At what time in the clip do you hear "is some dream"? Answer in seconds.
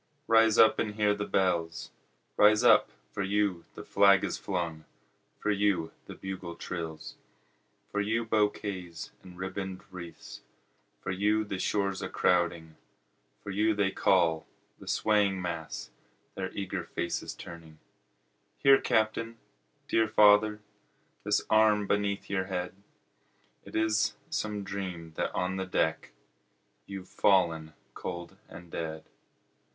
23.75-25.13